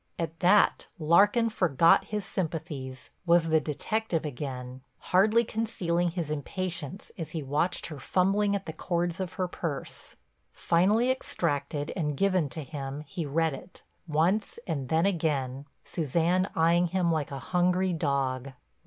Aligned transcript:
At 0.17 0.39
that 0.39 0.87
Larkin 0.97 1.47
forgot 1.49 2.05
his 2.05 2.25
sympathies, 2.25 3.11
was 3.27 3.49
the 3.49 3.59
detective 3.61 4.25
again, 4.25 4.81
hardly 4.97 5.43
concealing 5.43 6.09
his 6.09 6.31
impatience 6.31 7.11
as 7.19 7.29
he 7.37 7.43
watched 7.43 7.85
her 7.85 7.99
fumbling 7.99 8.55
at 8.55 8.65
the 8.65 8.73
cords 8.73 9.19
of 9.19 9.33
her 9.33 9.47
purse. 9.47 10.15
Finally 10.53 11.11
extracted 11.11 11.91
and 11.95 12.17
given 12.17 12.49
to 12.49 12.63
him 12.63 13.01
he 13.01 13.27
read 13.27 13.53
it, 13.53 13.83
once 14.07 14.57
and 14.65 14.89
then 14.89 15.05
again, 15.05 15.67
Suzanne 15.85 16.49
eyeing 16.55 16.87
him 16.87 17.11
like 17.11 17.29
a 17.29 17.37
hungry 17.53 17.93
dog. 17.93 18.53